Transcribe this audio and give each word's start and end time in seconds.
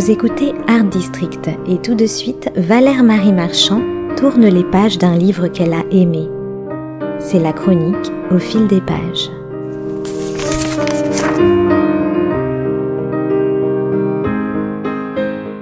Vous 0.00 0.10
écoutez 0.10 0.54
Art 0.66 0.84
District 0.84 1.50
et 1.66 1.76
tout 1.76 1.94
de 1.94 2.06
suite, 2.06 2.50
Valère 2.56 3.02
Marie 3.02 3.34
Marchand 3.34 3.82
tourne 4.16 4.46
les 4.46 4.64
pages 4.64 4.96
d'un 4.96 5.14
livre 5.14 5.48
qu'elle 5.48 5.74
a 5.74 5.84
aimé. 5.90 6.26
C'est 7.18 7.38
la 7.38 7.52
chronique 7.52 8.10
au 8.30 8.38
fil 8.38 8.66
des 8.66 8.80
pages. 8.80 9.28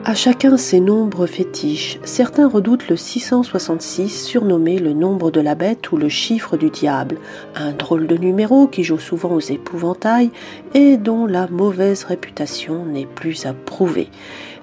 À 0.08 0.14
chacun 0.14 0.56
ses 0.56 0.80
nombres 0.80 1.26
fétiches. 1.26 1.98
Certains 2.02 2.48
redoutent 2.48 2.88
le 2.88 2.96
666, 2.96 4.08
surnommé 4.08 4.78
le 4.78 4.94
nombre 4.94 5.30
de 5.30 5.42
la 5.42 5.54
bête 5.54 5.92
ou 5.92 5.98
le 5.98 6.08
chiffre 6.08 6.56
du 6.56 6.70
diable, 6.70 7.18
un 7.54 7.72
drôle 7.72 8.06
de 8.06 8.16
numéro 8.16 8.68
qui 8.68 8.84
joue 8.84 8.98
souvent 8.98 9.34
aux 9.34 9.40
épouvantails 9.40 10.30
et 10.72 10.96
dont 10.96 11.26
la 11.26 11.46
mauvaise 11.48 12.04
réputation 12.04 12.86
n'est 12.86 13.04
plus 13.04 13.44
à 13.44 13.52
prouver. 13.52 14.08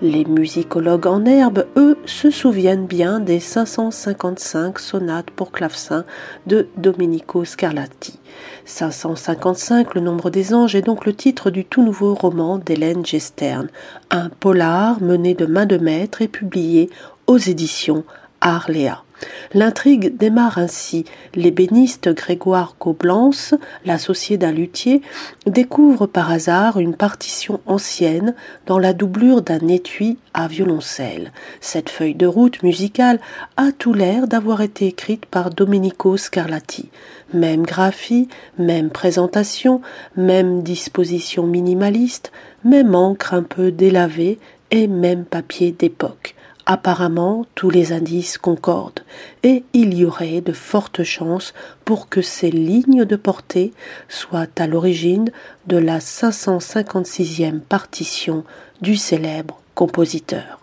Les 0.01 0.25
musicologues 0.25 1.05
en 1.05 1.23
herbe, 1.25 1.67
eux, 1.77 1.97
se 2.05 2.31
souviennent 2.31 2.87
bien 2.87 3.19
des 3.19 3.39
555 3.39 4.79
sonates 4.79 5.29
pour 5.29 5.51
clavecin 5.51 6.05
de 6.47 6.67
Domenico 6.75 7.45
Scarlatti. 7.45 8.19
555, 8.65 9.93
le 9.93 10.01
nombre 10.01 10.29
des 10.29 10.53
anges, 10.53 10.75
est 10.75 10.81
donc 10.81 11.05
le 11.05 11.13
titre 11.13 11.49
du 11.49 11.63
tout 11.63 11.83
nouveau 11.83 12.13
roman 12.13 12.57
d'Hélène 12.57 13.05
Gestern, 13.05 13.69
un 14.11 14.29
polar 14.29 15.01
mené 15.01 15.34
de 15.35 15.45
main 15.45 15.65
de 15.65 15.77
maître 15.77 16.21
et 16.21 16.27
publié 16.27 16.89
aux 17.27 17.37
éditions 17.37 18.03
Arléa. 18.41 19.05
L'intrigue 19.53 20.17
démarre 20.17 20.57
ainsi. 20.57 21.05
L'ébéniste 21.33 22.09
Grégoire 22.09 22.75
Coblence, 22.77 23.53
l'associé 23.85 24.37
d'un 24.37 24.51
luthier, 24.51 25.01
découvre 25.45 26.05
par 26.05 26.31
hasard 26.31 26.79
une 26.79 26.95
partition 26.95 27.61
ancienne 27.65 28.35
dans 28.65 28.79
la 28.79 28.93
doublure 28.93 29.41
d'un 29.41 29.67
étui 29.67 30.17
à 30.33 30.47
violoncelle. 30.47 31.31
Cette 31.61 31.89
feuille 31.89 32.15
de 32.15 32.27
route 32.27 32.61
musicale 32.63 33.19
a 33.55 33.71
tout 33.71 33.93
l'air 33.93 34.27
d'avoir 34.27 34.61
été 34.61 34.87
écrite 34.87 35.25
par 35.25 35.49
Domenico 35.49 36.17
Scarlatti. 36.17 36.89
Même 37.33 37.63
graphie, 37.63 38.27
même 38.57 38.89
présentation, 38.89 39.81
même 40.17 40.61
disposition 40.63 41.43
minimaliste, 41.47 42.31
même 42.63 42.95
encre 42.95 43.33
un 43.33 43.43
peu 43.43 43.71
délavée 43.71 44.39
et 44.71 44.87
même 44.87 45.25
papier 45.25 45.71
d'époque. 45.71 46.35
Apparemment, 46.67 47.45
tous 47.53 47.69
les 47.69 47.91
indices 47.91 48.39
concordent, 48.39 49.01
et 49.43 49.63
il 49.73 49.93
y 49.93 50.03
aurait 50.03 50.41
de 50.41 50.51
fortes 50.51 51.03
chances 51.03 51.53
pour 51.83 52.09
que 52.09 52.23
ces 52.23 52.49
lignes 52.49 53.05
de 53.05 53.15
portée 53.15 53.71
soient 54.09 54.47
à 54.57 54.65
l'origine 54.65 55.29
de 55.67 55.77
la 55.77 55.99
556e 55.99 57.59
partition 57.59 58.43
du 58.81 58.95
célèbre 58.95 59.61
compositeur. 59.75 60.59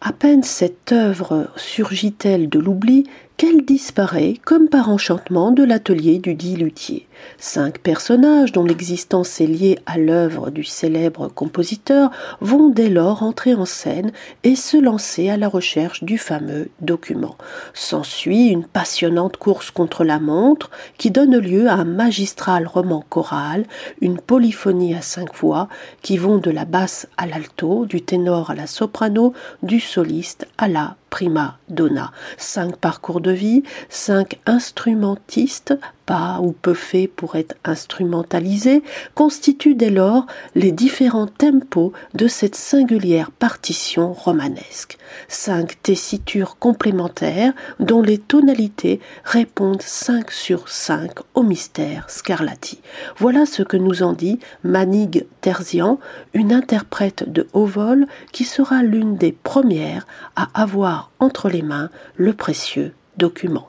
À 0.00 0.12
peine 0.12 0.44
cette 0.44 0.92
œuvre 0.92 1.50
surgit-elle 1.56 2.48
de 2.48 2.58
l'oubli 2.58 3.04
qu'elle 3.38 3.64
disparaît 3.64 4.34
comme 4.44 4.68
par 4.68 4.90
enchantement 4.90 5.52
de 5.52 5.62
l'atelier 5.62 6.18
du 6.18 6.34
dit 6.34 6.56
luthier. 6.56 7.06
Cinq 7.38 7.78
personnages 7.78 8.50
dont 8.50 8.64
l'existence 8.64 9.40
est 9.40 9.46
liée 9.46 9.78
à 9.86 9.96
l'œuvre 9.96 10.50
du 10.50 10.64
célèbre 10.64 11.28
compositeur 11.28 12.10
vont 12.40 12.68
dès 12.68 12.88
lors 12.88 13.22
entrer 13.22 13.54
en 13.54 13.64
scène 13.64 14.10
et 14.42 14.56
se 14.56 14.76
lancer 14.76 15.30
à 15.30 15.36
la 15.36 15.48
recherche 15.48 16.02
du 16.02 16.18
fameux 16.18 16.68
document. 16.80 17.36
S'ensuit 17.74 18.48
une 18.48 18.64
passionnante 18.64 19.36
course 19.36 19.70
contre 19.70 20.02
la 20.02 20.18
montre 20.18 20.70
qui 20.98 21.12
donne 21.12 21.38
lieu 21.38 21.68
à 21.68 21.74
un 21.74 21.84
magistral 21.84 22.66
roman 22.66 23.04
choral, 23.08 23.66
une 24.00 24.18
polyphonie 24.18 24.96
à 24.96 25.00
cinq 25.00 25.34
voix 25.36 25.68
qui 26.02 26.18
vont 26.18 26.38
de 26.38 26.50
la 26.50 26.64
basse 26.64 27.06
à 27.16 27.26
l'alto, 27.26 27.86
du 27.86 28.02
ténor 28.02 28.50
à 28.50 28.56
la 28.56 28.66
soprano, 28.66 29.32
du 29.62 29.78
soliste 29.78 30.48
à 30.58 30.66
la 30.66 30.96
prima 31.10 31.58
donna. 31.68 32.12
Cinq 32.36 32.76
parcours 32.76 33.20
de 33.20 33.30
vie, 33.30 33.62
cinq 33.88 34.38
instrumentistes 34.46 35.74
pas 36.08 36.40
ou 36.40 36.52
peu 36.52 36.72
faits 36.72 37.12
pour 37.14 37.36
être 37.36 37.54
instrumentalisés, 37.64 38.82
constituent 39.14 39.74
dès 39.74 39.90
lors 39.90 40.24
les 40.54 40.72
différents 40.72 41.26
tempos 41.26 41.92
de 42.14 42.26
cette 42.26 42.54
singulière 42.54 43.30
partition 43.30 44.14
romanesque. 44.14 44.96
Cinq 45.28 45.76
tessitures 45.82 46.56
complémentaires 46.58 47.52
dont 47.78 48.00
les 48.00 48.16
tonalités 48.16 49.00
répondent 49.22 49.82
cinq 49.82 50.30
sur 50.30 50.70
cinq 50.70 51.12
au 51.34 51.42
mystère 51.42 52.08
Scarlatti. 52.08 52.80
Voilà 53.18 53.44
ce 53.44 53.62
que 53.62 53.76
nous 53.76 54.02
en 54.02 54.14
dit 54.14 54.38
Manig 54.64 55.26
Terzian, 55.42 56.00
une 56.32 56.54
interprète 56.54 57.30
de 57.30 57.48
haut 57.52 57.66
vol 57.66 58.06
qui 58.32 58.44
sera 58.44 58.82
l'une 58.82 59.18
des 59.18 59.32
premières 59.32 60.06
à 60.36 60.48
avoir 60.54 61.10
entre 61.18 61.50
les 61.50 61.62
mains 61.62 61.90
le 62.16 62.32
précieux 62.32 62.94
document. 63.18 63.68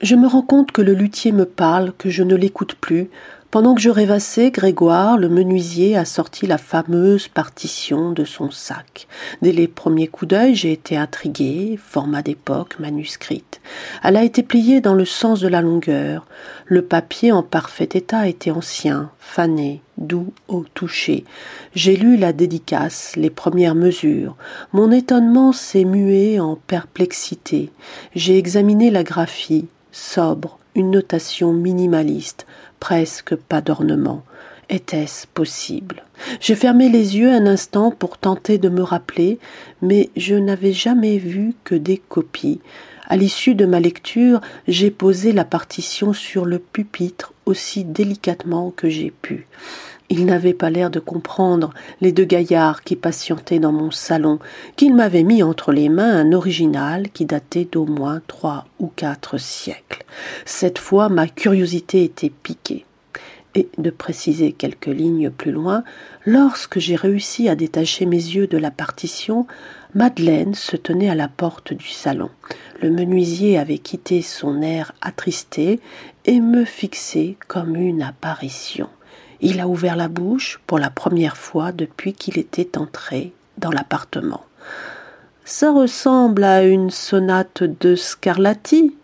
Je 0.00 0.14
me 0.14 0.26
rends 0.26 0.40
compte 0.40 0.72
que 0.72 0.80
le 0.80 0.94
luthier 0.94 1.30
me 1.30 1.44
parle, 1.44 1.92
que 1.92 2.08
je 2.08 2.22
ne 2.22 2.34
l'écoute 2.34 2.74
plus. 2.74 3.10
Pendant 3.50 3.74
que 3.74 3.82
je 3.82 3.90
rêvassais, 3.90 4.50
Grégoire, 4.50 5.18
le 5.18 5.28
menuisier, 5.28 5.94
a 5.94 6.06
sorti 6.06 6.46
la 6.46 6.56
fameuse 6.56 7.28
partition 7.28 8.10
de 8.12 8.24
son 8.24 8.50
sac. 8.50 9.08
Dès 9.42 9.52
les 9.52 9.68
premiers 9.68 10.06
coups 10.06 10.30
d'œil, 10.30 10.54
j'ai 10.54 10.72
été 10.72 10.96
intriguée, 10.96 11.78
format 11.78 12.22
d'époque, 12.22 12.78
manuscrite. 12.78 13.60
Elle 14.02 14.16
a 14.16 14.24
été 14.24 14.42
pliée 14.42 14.80
dans 14.80 14.94
le 14.94 15.04
sens 15.04 15.40
de 15.40 15.48
la 15.48 15.60
longueur. 15.60 16.26
Le 16.64 16.80
papier 16.80 17.30
en 17.30 17.42
parfait 17.42 17.90
état 17.92 18.26
était 18.26 18.52
ancien, 18.52 19.10
fané, 19.18 19.82
doux 19.98 20.32
au 20.48 20.64
toucher. 20.72 21.24
J'ai 21.74 21.96
lu 21.96 22.16
la 22.16 22.32
dédicace, 22.32 23.16
les 23.16 23.30
premières 23.30 23.74
mesures. 23.74 24.34
Mon 24.72 24.92
étonnement 24.92 25.52
s'est 25.52 25.84
mué 25.84 26.40
en 26.40 26.56
perplexité. 26.56 27.70
J'ai 28.14 28.38
examiné 28.38 28.90
la 28.90 29.02
graphie, 29.02 29.66
sobre, 29.92 30.58
une 30.74 30.90
notation 30.90 31.52
minimaliste, 31.52 32.46
presque 32.78 33.34
pas 33.34 33.60
d'ornement. 33.60 34.24
Était-ce 34.68 35.26
possible? 35.26 36.04
J'ai 36.40 36.54
fermé 36.54 36.88
les 36.88 37.16
yeux 37.18 37.32
un 37.32 37.46
instant 37.46 37.90
pour 37.90 38.18
tenter 38.18 38.58
de 38.58 38.68
me 38.68 38.82
rappeler, 38.82 39.38
mais 39.82 40.10
je 40.16 40.36
n'avais 40.36 40.72
jamais 40.72 41.18
vu 41.18 41.54
que 41.64 41.74
des 41.74 41.98
copies. 41.98 42.60
À 43.08 43.16
l'issue 43.16 43.56
de 43.56 43.66
ma 43.66 43.80
lecture, 43.80 44.40
j'ai 44.68 44.92
posé 44.92 45.32
la 45.32 45.44
partition 45.44 46.12
sur 46.12 46.44
le 46.44 46.60
pupitre 46.60 47.32
aussi 47.46 47.84
délicatement 47.84 48.70
que 48.70 48.88
j'ai 48.88 49.10
pu. 49.10 49.48
Il 50.12 50.26
n'avait 50.26 50.54
pas 50.54 50.70
l'air 50.70 50.90
de 50.90 50.98
comprendre 50.98 51.72
les 52.00 52.10
deux 52.10 52.24
gaillards 52.24 52.82
qui 52.82 52.96
patientaient 52.96 53.60
dans 53.60 53.70
mon 53.70 53.92
salon, 53.92 54.40
qu'il 54.74 54.92
m'avait 54.96 55.22
mis 55.22 55.44
entre 55.44 55.70
les 55.70 55.88
mains 55.88 56.16
un 56.16 56.32
original 56.32 57.10
qui 57.10 57.26
datait 57.26 57.68
d'au 57.70 57.86
moins 57.86 58.20
trois 58.26 58.66
ou 58.80 58.88
quatre 58.88 59.38
siècles. 59.38 60.04
Cette 60.44 60.80
fois 60.80 61.08
ma 61.08 61.28
curiosité 61.28 62.02
était 62.02 62.32
piquée. 62.42 62.84
Et 63.54 63.68
de 63.78 63.90
préciser 63.90 64.52
quelques 64.52 64.86
lignes 64.86 65.30
plus 65.30 65.52
loin, 65.52 65.84
lorsque 66.26 66.80
j'ai 66.80 66.96
réussi 66.96 67.48
à 67.48 67.54
détacher 67.54 68.04
mes 68.04 68.16
yeux 68.16 68.48
de 68.48 68.58
la 68.58 68.70
partition, 68.72 69.46
Madeleine 69.94 70.54
se 70.54 70.76
tenait 70.76 71.10
à 71.10 71.16
la 71.16 71.28
porte 71.28 71.72
du 71.72 71.88
salon. 71.88 72.30
Le 72.82 72.90
menuisier 72.90 73.58
avait 73.58 73.78
quitté 73.78 74.22
son 74.22 74.62
air 74.62 74.92
attristé 75.00 75.80
et 76.24 76.40
me 76.40 76.64
fixait 76.64 77.36
comme 77.46 77.76
une 77.76 78.02
apparition. 78.02 78.88
Il 79.40 79.60
a 79.60 79.68
ouvert 79.68 79.96
la 79.96 80.08
bouche 80.08 80.60
pour 80.66 80.78
la 80.78 80.90
première 80.90 81.36
fois 81.36 81.72
depuis 81.72 82.12
qu'il 82.12 82.38
était 82.38 82.76
entré 82.78 83.32
dans 83.58 83.70
l'appartement. 83.70 84.44
Ça 85.44 85.72
ressemble 85.72 86.44
à 86.44 86.62
une 86.62 86.90
sonate 86.90 87.62
de 87.62 87.96
Scarlatti, 87.96 88.94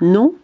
non? 0.00 0.34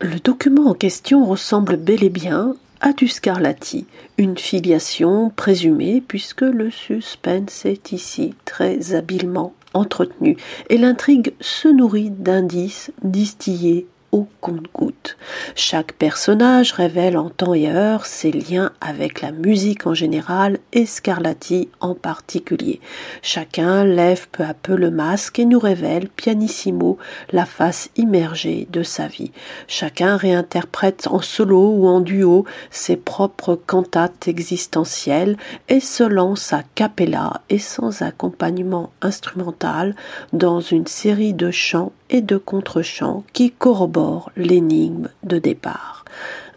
Le 0.00 0.18
document 0.20 0.70
en 0.70 0.74
question 0.74 1.26
ressemble 1.26 1.76
bel 1.76 2.02
et 2.02 2.10
bien 2.10 2.54
à 2.80 2.94
du 2.94 3.08
Scarlatti, 3.08 3.86
une 4.16 4.38
filiation 4.38 5.30
présumée 5.30 6.02
puisque 6.06 6.40
le 6.40 6.70
suspense 6.70 7.66
est 7.66 7.92
ici 7.92 8.34
très 8.46 8.94
habilement 8.94 9.52
entretenu 9.74 10.38
et 10.70 10.78
l'intrigue 10.78 11.34
se 11.40 11.68
nourrit 11.68 12.10
d'indices 12.10 12.90
distillés 13.02 13.86
au 14.12 14.26
compte-gouttes. 14.40 15.16
Chaque 15.54 15.92
personnage 15.92 16.72
révèle 16.72 17.16
en 17.16 17.30
temps 17.30 17.54
et 17.54 17.70
heure 17.70 18.06
ses 18.06 18.32
liens 18.32 18.72
avec 18.80 19.20
la 19.20 19.30
musique 19.30 19.86
en 19.86 19.94
général 19.94 20.58
et 20.72 20.86
Scarlatti 20.86 21.68
en 21.80 21.94
particulier. 21.94 22.80
Chacun 23.22 23.84
lève 23.84 24.28
peu 24.32 24.42
à 24.42 24.54
peu 24.54 24.74
le 24.74 24.90
masque 24.90 25.38
et 25.38 25.44
nous 25.44 25.58
révèle 25.58 26.08
pianissimo 26.08 26.98
la 27.30 27.46
face 27.46 27.90
immergée 27.96 28.66
de 28.70 28.82
sa 28.82 29.06
vie. 29.06 29.32
Chacun 29.68 30.16
réinterprète 30.16 31.06
en 31.10 31.20
solo 31.20 31.70
ou 31.70 31.86
en 31.86 32.00
duo 32.00 32.44
ses 32.70 32.96
propres 32.96 33.54
cantates 33.54 34.26
existentielles 34.28 35.36
et 35.68 35.80
se 35.80 36.02
lance 36.02 36.52
à 36.52 36.62
cappella 36.74 37.42
et 37.48 37.58
sans 37.58 38.02
accompagnement 38.02 38.90
instrumental 39.02 39.94
dans 40.32 40.60
une 40.60 40.86
série 40.86 41.34
de 41.34 41.50
chants 41.50 41.92
et 42.10 42.22
de 42.22 42.36
contre-chants 42.36 43.24
qui 43.32 43.52
corroborent 43.52 43.99
l'énigme 44.36 45.08
de 45.22 45.38
départ. 45.38 46.04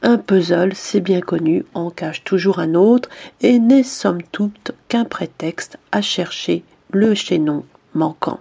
Un 0.01 0.17
puzzle, 0.17 0.73
c'est 0.73 0.99
bien 0.99 1.21
connu, 1.21 1.65
en 1.73 1.89
cache 1.89 2.23
toujours 2.23 2.59
un 2.59 2.73
autre 2.73 3.09
et 3.41 3.59
n'est 3.59 3.83
somme 3.83 4.21
toute 4.31 4.71
qu'un 4.89 5.05
prétexte 5.05 5.77
à 5.91 6.01
chercher 6.01 6.63
le 6.91 7.13
chaînon 7.15 7.63
manquant. 7.93 8.39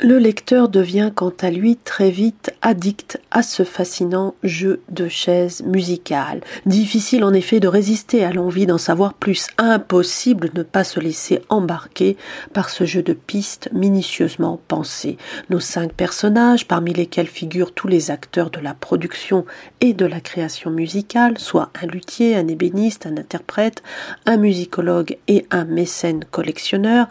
Le 0.00 0.18
lecteur 0.18 0.68
devient 0.68 1.12
quant 1.14 1.32
à 1.40 1.50
lui 1.50 1.76
très 1.76 2.10
vite 2.10 2.52
addict 2.62 3.20
à 3.30 3.44
ce 3.44 3.62
fascinant 3.62 4.34
jeu 4.42 4.80
de 4.90 5.06
chaises 5.06 5.62
musicales. 5.62 6.40
Difficile 6.66 7.22
en 7.22 7.32
effet 7.32 7.60
de 7.60 7.68
résister 7.68 8.24
à 8.24 8.32
l'envie 8.32 8.66
d'en 8.66 8.76
savoir 8.76 9.14
plus, 9.14 9.46
impossible 9.56 10.50
de 10.50 10.58
ne 10.58 10.62
pas 10.64 10.82
se 10.82 10.98
laisser 10.98 11.42
embarquer 11.48 12.16
par 12.52 12.70
ce 12.70 12.84
jeu 12.84 13.04
de 13.04 13.12
pistes 13.12 13.68
minutieusement 13.72 14.60
pensé. 14.66 15.16
Nos 15.48 15.60
cinq 15.60 15.92
personnages, 15.92 16.66
parmi 16.66 16.92
lesquels 16.92 17.28
figurent 17.28 17.72
tous 17.72 17.86
les 17.86 18.10
acteurs 18.10 18.50
de 18.50 18.58
la 18.58 18.74
production 18.74 19.44
et 19.80 19.92
de 19.92 20.06
la 20.06 20.20
création 20.20 20.72
musicale, 20.72 21.38
soit 21.38 21.70
un 21.80 21.86
luthier, 21.86 22.34
un 22.34 22.48
ébéniste, 22.48 23.06
un 23.06 23.16
interprète, 23.16 23.84
un 24.26 24.38
musicologue 24.38 25.18
et 25.28 25.46
un 25.52 25.64
mécène 25.64 26.24
collectionneur, 26.32 27.06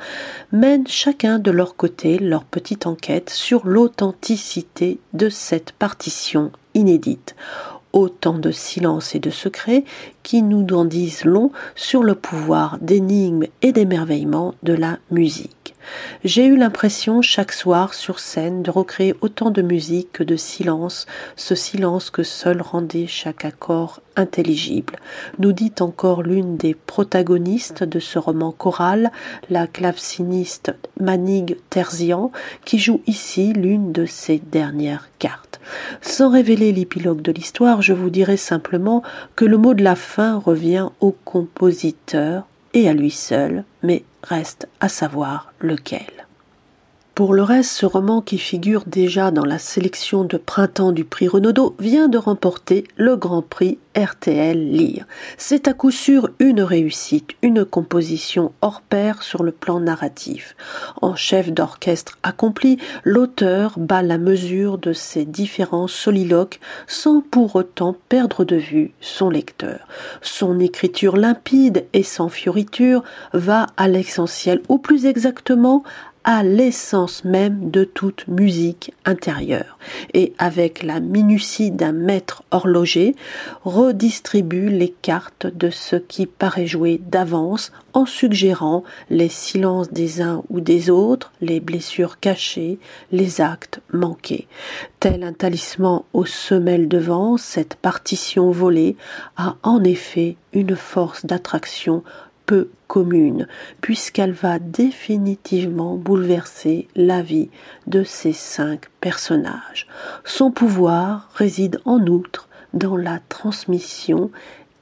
mènent 0.52 0.88
chacun 0.88 1.40
de 1.40 1.50
leur 1.50 1.78
côté 1.78 2.20
leur 2.20 2.44
petit 2.44 2.73
enquête 2.86 3.30
sur 3.30 3.66
l'authenticité 3.66 5.00
de 5.14 5.30
cette 5.30 5.72
partition 5.72 6.52
inédite. 6.74 7.36
Autant 7.94 8.40
de 8.40 8.52
silence 8.52 9.14
et 9.14 9.20
de 9.20 9.30
secrets 9.30 9.84
qui 10.24 10.42
nous 10.42 10.66
en 10.74 10.86
disent 10.86 11.26
long 11.26 11.52
sur 11.76 12.04
le 12.04 12.16
pouvoir 12.16 12.78
d'énigmes 12.82 13.46
et 13.62 13.72
d'émerveillement 13.72 14.56
de 14.64 14.74
la 14.74 14.98
musique. 15.12 15.63
J'ai 16.24 16.46
eu 16.46 16.58
l'impression 16.58 17.22
chaque 17.22 17.52
soir 17.52 17.94
sur 17.94 18.20
scène 18.20 18.64
de 18.64 18.72
recréer 18.72 19.16
autant 19.22 19.52
de 19.52 19.62
musique 19.62 20.12
que 20.14 20.24
de 20.24 20.36
silence, 20.36 21.06
ce 21.36 21.56
silence 21.56 22.10
que 22.10 22.24
seul 22.24 22.62
rendait 22.62 23.08
chaque 23.08 23.46
accord 23.46 24.02
intelligible, 24.16 24.98
nous 25.40 25.54
dit 25.54 25.74
encore 25.80 26.22
l'une 26.22 26.58
des 26.58 26.74
protagonistes 26.74 27.84
de 27.84 28.00
ce 28.00 28.20
roman 28.20 28.52
choral, 28.52 29.12
la 29.50 29.68
claveciniste 29.68 30.74
Manig 31.00 31.58
Terzian, 31.70 32.32
qui 32.66 32.80
joue 32.80 33.02
ici 33.08 33.54
l'une 33.54 33.92
de 33.92 34.06
ses 34.06 34.40
dernières 34.40 35.10
cartes. 35.20 35.60
Sans 36.02 36.30
révéler 36.30 36.72
l'épilogue 36.72 37.22
de 37.22 37.32
l'histoire, 37.32 37.82
je 37.82 37.94
vous 37.94 38.10
dirai 38.10 38.38
simplement 38.38 39.04
que 39.36 39.46
le 39.46 39.58
mot 39.58 39.74
de 39.74 39.84
la 39.84 39.96
fin 39.96 40.38
revient 40.38 40.90
au 41.00 41.16
compositeur 41.24 42.44
et 42.74 42.90
à 42.90 42.94
lui 42.94 43.12
seul, 43.12 43.64
mais 43.82 44.04
reste 44.24 44.68
à 44.80 44.90
savoir 44.90 45.54
lequel. 45.60 46.23
Pour 47.16 47.36
le 47.36 47.44
reste, 47.44 47.70
ce 47.70 47.86
roman 47.86 48.22
qui 48.22 48.40
figure 48.40 48.86
déjà 48.88 49.30
dans 49.30 49.46
la 49.46 49.60
sélection 49.60 50.24
de 50.24 50.38
printemps 50.38 50.92
du 50.92 51.06
prix 51.06 51.28
Renaudot 51.28 51.76
vient 51.78 52.08
de 52.08 52.18
remporter 52.18 52.86
le 52.96 53.16
Grand 53.16 53.44
Prix 53.44 53.78
RTL 53.96 54.58
Lire. 54.58 55.06
C'est 55.38 55.68
à 55.68 55.74
coup 55.74 55.92
sûr 55.92 56.32
une 56.40 56.64
réussite, 56.64 57.34
une 57.44 57.66
composition 57.66 58.52
hors 58.62 58.82
pair 58.82 59.22
sur 59.22 59.44
le 59.44 59.52
plan 59.52 59.80
narratif. 59.80 60.56
En 61.04 61.16
chef 61.16 61.52
d'orchestre 61.52 62.18
accompli, 62.24 62.80
l'auteur 63.04 63.78
bat 63.78 64.02
la 64.02 64.18
mesure 64.18 64.80
de 64.80 64.92
ses 64.92 65.26
différents 65.26 65.88
soliloques 65.88 66.60
sans 66.88 67.22
pour 67.22 67.56
autant 67.56 67.96
perdre 68.10 68.44
de 68.44 68.56
vue 68.56 68.92
son 69.02 69.30
lecteur. 69.30 69.88
Son 70.24 70.60
écriture 70.60 71.16
limpide 71.16 71.86
et 71.94 72.02
sans 72.02 72.30
fioriture 72.30 73.04
va 73.34 73.68
à 73.78 73.88
l'essentiel, 73.88 74.64
ou 74.68 74.80
plus 74.80 75.06
exactement 75.06 75.84
à 76.24 76.44
l'essence 76.44 77.26
même 77.26 77.70
de 77.70 77.84
toute 77.84 78.28
musique 78.28 78.94
intérieure 79.06 79.78
et 80.14 80.34
avec 80.38 80.84
la 80.84 81.00
minutie 81.00 81.72
d'un 81.72 81.92
maître 81.92 82.44
horloger 82.52 83.16
redistribue 83.64 84.70
les 84.70 84.90
cartes 84.90 85.48
de 85.48 85.70
ce 85.70 85.96
qui 85.96 86.26
paraît 86.26 86.68
jouer 86.68 87.02
d'avance 87.06 87.72
en 87.94 88.06
suggérant 88.06 88.84
les 89.10 89.30
silences 89.30 89.92
des 89.92 90.22
uns 90.22 90.44
ou 90.50 90.62
des 90.62 90.90
autres, 90.90 91.32
les 91.42 91.60
blessures 91.60 92.20
cachées, 92.20 92.80
les 93.12 93.42
actes 93.42 93.82
manqués. 93.92 94.48
Tel 95.00 95.24
un 95.24 95.34
talisman 95.34 96.04
aux 96.14 96.26
semelles 96.26 96.88
de 96.88 96.98
vent, 96.98 97.38
cette 97.38 97.76
partition 97.76 98.52
volée 98.52 98.96
a 99.36 99.58
en 99.64 99.84
effet 99.84 100.38
une 100.54 100.76
force 100.76 101.26
d'attraction 101.26 102.04
peu 102.46 102.70
commune, 102.88 103.48
puisqu'elle 103.82 104.34
va 104.34 104.60
définitivement 104.60 105.96
bouleverser 105.96 106.88
la 106.96 107.22
vie 107.22 107.50
de 107.88 108.04
ces 108.04 108.34
cinq 108.34 108.90
personnages. 109.02 109.88
Son 110.26 110.52
pouvoir 110.52 111.30
réside 111.34 111.80
en 111.86 112.06
outre 112.08 112.48
dans 112.74 112.98
la 112.98 113.20
transmission 113.30 114.32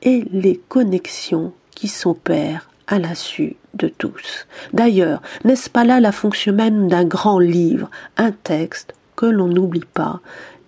et 0.01 0.25
les 0.31 0.57
connexions 0.69 1.53
qui 1.75 1.87
s'opèrent 1.87 2.69
à 2.87 2.99
l'insu 2.99 3.55
de 3.75 3.87
tous. 3.87 4.47
D'ailleurs, 4.73 5.21
n'est-ce 5.45 5.69
pas 5.69 5.83
là 5.83 5.99
la 5.99 6.11
fonction 6.11 6.53
même 6.53 6.87
d'un 6.87 7.05
grand 7.05 7.39
livre, 7.39 7.89
un 8.17 8.31
texte 8.31 8.93
que 9.15 9.25
l'on 9.25 9.47
n'oublie 9.47 9.85
pas, 9.93 10.19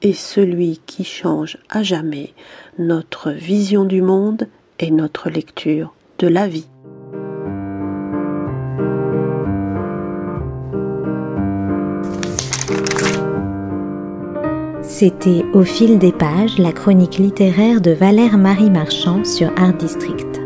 et 0.01 0.13
celui 0.13 0.79
qui 0.85 1.03
change 1.03 1.57
à 1.69 1.81
jamais 1.83 2.33
notre 2.77 3.31
vision 3.31 3.85
du 3.85 4.01
monde 4.01 4.47
et 4.79 4.91
notre 4.91 5.29
lecture 5.29 5.93
de 6.19 6.27
la 6.27 6.47
vie? 6.47 6.67
C'était 14.83 15.45
Au 15.53 15.63
fil 15.63 15.97
des 15.97 16.11
pages, 16.11 16.57
la 16.57 16.73
chronique 16.73 17.17
littéraire 17.17 17.79
de 17.79 17.91
Valère 17.91 18.37
Marie 18.37 18.69
Marchand 18.69 19.23
sur 19.23 19.49
Art 19.57 19.73
District. 19.75 20.42